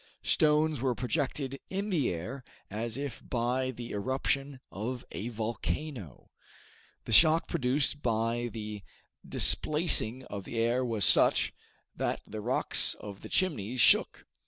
[0.23, 6.31] Stones were projected in the air as if by the eruption of a volcano.
[7.05, 8.81] The shock produced by the
[9.23, 11.53] displacing of the air was such,
[11.95, 14.25] that the rocks of the Chimneys shook.